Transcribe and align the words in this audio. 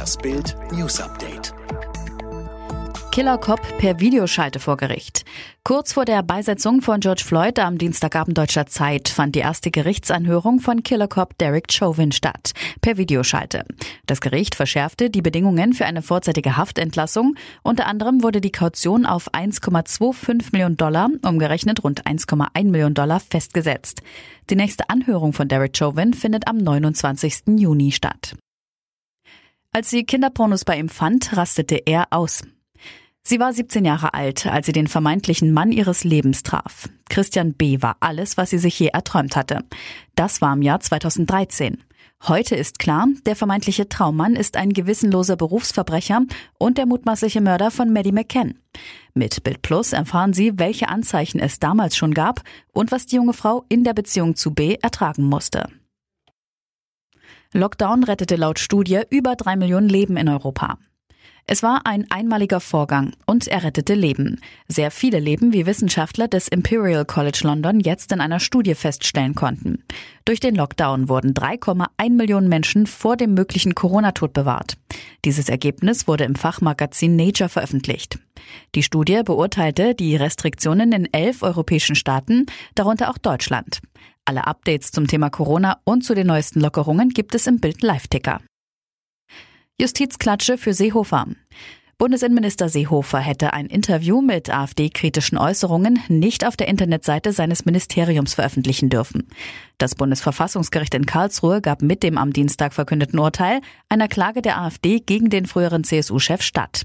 Das 0.00 0.16
Bild 0.16 0.56
News 0.72 0.98
Update. 0.98 1.52
Killer 3.12 3.36
Cop 3.36 3.60
per 3.76 4.00
Videoschalte 4.00 4.58
vor 4.58 4.78
Gericht. 4.78 5.26
Kurz 5.62 5.92
vor 5.92 6.06
der 6.06 6.22
Beisetzung 6.22 6.80
von 6.80 7.00
George 7.00 7.22
Floyd 7.22 7.58
am 7.58 7.76
Dienstagabend 7.76 8.38
deutscher 8.38 8.64
Zeit 8.64 9.10
fand 9.10 9.34
die 9.34 9.40
erste 9.40 9.70
Gerichtsanhörung 9.70 10.60
von 10.60 10.82
Killer 10.82 11.06
Cop 11.06 11.36
Derek 11.36 11.70
Chauvin 11.70 12.12
statt, 12.12 12.52
per 12.80 12.96
Videoschalte. 12.96 13.66
Das 14.06 14.22
Gericht 14.22 14.54
verschärfte 14.54 15.10
die 15.10 15.20
Bedingungen 15.20 15.74
für 15.74 15.84
eine 15.84 16.00
vorzeitige 16.00 16.56
Haftentlassung. 16.56 17.34
Unter 17.62 17.86
anderem 17.86 18.22
wurde 18.22 18.40
die 18.40 18.52
Kaution 18.52 19.04
auf 19.04 19.30
1,25 19.34 20.52
Millionen 20.52 20.78
Dollar, 20.78 21.10
umgerechnet 21.26 21.84
rund 21.84 22.06
1,1 22.06 22.70
Millionen 22.70 22.94
Dollar, 22.94 23.20
festgesetzt. 23.20 24.00
Die 24.48 24.56
nächste 24.56 24.88
Anhörung 24.88 25.34
von 25.34 25.46
Derek 25.46 25.76
Chauvin 25.76 26.14
findet 26.14 26.48
am 26.48 26.56
29. 26.56 27.58
Juni 27.58 27.92
statt. 27.92 28.34
Als 29.72 29.88
sie 29.88 30.04
Kinderpornos 30.04 30.64
bei 30.64 30.78
ihm 30.78 30.88
fand, 30.88 31.36
rastete 31.36 31.76
er 31.86 32.08
aus. 32.10 32.42
Sie 33.22 33.38
war 33.38 33.52
17 33.52 33.84
Jahre 33.84 34.14
alt, 34.14 34.46
als 34.46 34.66
sie 34.66 34.72
den 34.72 34.88
vermeintlichen 34.88 35.52
Mann 35.52 35.70
ihres 35.70 36.02
Lebens 36.02 36.42
traf. 36.42 36.88
Christian 37.08 37.54
B. 37.54 37.80
war 37.80 37.96
alles, 38.00 38.36
was 38.36 38.50
sie 38.50 38.58
sich 38.58 38.78
je 38.80 38.88
erträumt 38.88 39.36
hatte. 39.36 39.60
Das 40.16 40.40
war 40.40 40.54
im 40.54 40.62
Jahr 40.62 40.80
2013. 40.80 41.84
Heute 42.26 42.56
ist 42.56 42.80
klar, 42.80 43.06
der 43.26 43.36
vermeintliche 43.36 43.88
Traummann 43.88 44.34
ist 44.34 44.56
ein 44.56 44.72
gewissenloser 44.72 45.36
Berufsverbrecher 45.36 46.22
und 46.58 46.76
der 46.76 46.86
mutmaßliche 46.86 47.40
Mörder 47.40 47.70
von 47.70 47.92
Maddie 47.92 48.12
McCann. 48.12 48.58
Mit 49.14 49.44
Bild 49.44 49.62
Plus 49.62 49.92
erfahren 49.92 50.32
Sie, 50.32 50.58
welche 50.58 50.88
Anzeichen 50.88 51.38
es 51.38 51.60
damals 51.60 51.96
schon 51.96 52.12
gab 52.12 52.42
und 52.72 52.90
was 52.90 53.06
die 53.06 53.16
junge 53.16 53.34
Frau 53.34 53.64
in 53.68 53.84
der 53.84 53.94
Beziehung 53.94 54.34
zu 54.34 54.52
B 54.52 54.76
ertragen 54.82 55.24
musste. 55.24 55.68
Lockdown 57.52 58.04
rettete 58.04 58.36
laut 58.36 58.60
Studie 58.60 59.00
über 59.10 59.34
drei 59.34 59.56
Millionen 59.56 59.88
Leben 59.88 60.16
in 60.16 60.28
Europa. 60.28 60.78
Es 61.48 61.64
war 61.64 61.84
ein 61.84 62.08
einmaliger 62.08 62.60
Vorgang 62.60 63.12
und 63.26 63.48
er 63.48 63.64
rettete 63.64 63.94
Leben. 63.94 64.40
Sehr 64.68 64.92
viele 64.92 65.18
Leben, 65.18 65.52
wie 65.52 65.66
Wissenschaftler 65.66 66.28
des 66.28 66.46
Imperial 66.46 67.04
College 67.04 67.40
London 67.42 67.80
jetzt 67.80 68.12
in 68.12 68.20
einer 68.20 68.38
Studie 68.38 68.76
feststellen 68.76 69.34
konnten. 69.34 69.82
Durch 70.24 70.38
den 70.38 70.54
Lockdown 70.54 71.08
wurden 71.08 71.34
3,1 71.34 72.10
Millionen 72.10 72.48
Menschen 72.48 72.86
vor 72.86 73.16
dem 73.16 73.34
möglichen 73.34 73.74
Corona-Tod 73.74 74.32
bewahrt. 74.32 74.76
Dieses 75.24 75.48
Ergebnis 75.48 76.06
wurde 76.06 76.22
im 76.22 76.36
Fachmagazin 76.36 77.16
Nature 77.16 77.48
veröffentlicht. 77.48 78.20
Die 78.76 78.84
Studie 78.84 79.22
beurteilte 79.24 79.96
die 79.96 80.14
Restriktionen 80.14 80.92
in 80.92 81.12
elf 81.12 81.42
europäischen 81.42 81.96
Staaten, 81.96 82.46
darunter 82.76 83.10
auch 83.10 83.18
Deutschland. 83.18 83.80
Alle 84.24 84.46
Updates 84.46 84.92
zum 84.92 85.06
Thema 85.06 85.30
Corona 85.30 85.80
und 85.84 86.02
zu 86.04 86.14
den 86.14 86.26
neuesten 86.26 86.60
Lockerungen 86.60 87.10
gibt 87.10 87.34
es 87.34 87.46
im 87.46 87.60
Bild 87.60 87.82
Live-Ticker. 87.82 88.40
Justizklatsche 89.80 90.58
für 90.58 90.74
Seehofer. 90.74 91.26
Bundesinnenminister 92.00 92.70
Seehofer 92.70 93.18
hätte 93.18 93.52
ein 93.52 93.66
Interview 93.66 94.22
mit 94.22 94.48
AfD-kritischen 94.48 95.36
Äußerungen 95.36 95.98
nicht 96.08 96.46
auf 96.46 96.56
der 96.56 96.66
Internetseite 96.66 97.34
seines 97.34 97.66
Ministeriums 97.66 98.32
veröffentlichen 98.32 98.88
dürfen. 98.88 99.28
Das 99.76 99.94
Bundesverfassungsgericht 99.96 100.94
in 100.94 101.04
Karlsruhe 101.04 101.60
gab 101.60 101.82
mit 101.82 102.02
dem 102.02 102.16
am 102.16 102.32
Dienstag 102.32 102.72
verkündeten 102.72 103.18
Urteil 103.18 103.60
einer 103.90 104.08
Klage 104.08 104.40
der 104.40 104.62
AfD 104.62 105.00
gegen 105.00 105.28
den 105.28 105.44
früheren 105.44 105.84
CSU-Chef 105.84 106.40
statt. 106.40 106.84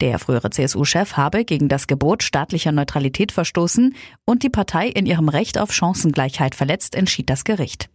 Der 0.00 0.18
frühere 0.18 0.50
CSU-Chef 0.50 1.16
habe 1.16 1.44
gegen 1.44 1.68
das 1.68 1.86
Gebot 1.86 2.24
staatlicher 2.24 2.72
Neutralität 2.72 3.30
verstoßen 3.30 3.94
und 4.24 4.42
die 4.42 4.50
Partei 4.50 4.88
in 4.88 5.06
ihrem 5.06 5.28
Recht 5.28 5.58
auf 5.58 5.72
Chancengleichheit 5.72 6.56
verletzt, 6.56 6.96
entschied 6.96 7.30
das 7.30 7.44
Gericht. 7.44 7.88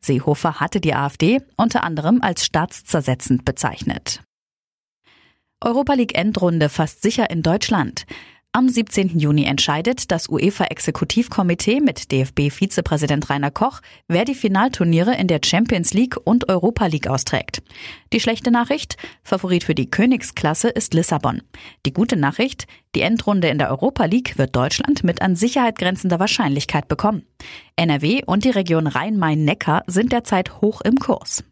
Seehofer 0.00 0.58
hatte 0.58 0.80
die 0.80 0.94
AfD 0.94 1.42
unter 1.58 1.84
anderem 1.84 2.22
als 2.22 2.46
staatszersetzend 2.46 3.44
bezeichnet. 3.44 4.22
Europa 5.64 5.94
League 5.94 6.16
Endrunde 6.16 6.68
fast 6.68 7.00
sicher 7.00 7.30
in 7.30 7.42
Deutschland. 7.42 8.04
Am 8.52 8.68
17. 8.68 9.18
Juni 9.18 9.46
entscheidet 9.46 10.12
das 10.12 10.28
UEFA-Exekutivkomitee 10.28 11.80
mit 11.80 12.12
DFB-Vizepräsident 12.12 13.28
Rainer 13.28 13.50
Koch, 13.50 13.80
wer 14.06 14.24
die 14.24 14.36
Finalturniere 14.36 15.16
in 15.16 15.26
der 15.26 15.40
Champions 15.42 15.92
League 15.94 16.16
und 16.22 16.48
Europa 16.48 16.86
League 16.86 17.08
austrägt. 17.08 17.62
Die 18.12 18.20
schlechte 18.20 18.50
Nachricht, 18.50 18.96
Favorit 19.24 19.64
für 19.64 19.74
die 19.74 19.90
Königsklasse 19.90 20.68
ist 20.68 20.94
Lissabon. 20.94 21.42
Die 21.84 21.92
gute 21.94 22.16
Nachricht, 22.16 22.66
die 22.94 23.00
Endrunde 23.00 23.48
in 23.48 23.58
der 23.58 23.70
Europa 23.70 24.04
League 24.04 24.38
wird 24.38 24.54
Deutschland 24.54 25.02
mit 25.02 25.22
an 25.22 25.34
Sicherheit 25.34 25.78
grenzender 25.78 26.20
Wahrscheinlichkeit 26.20 26.86
bekommen. 26.88 27.26
NRW 27.74 28.22
und 28.24 28.44
die 28.44 28.50
Region 28.50 28.86
Rhein-Main-Neckar 28.86 29.82
sind 29.86 30.12
derzeit 30.12 30.60
hoch 30.60 30.82
im 30.82 30.96
Kurs. 30.96 31.42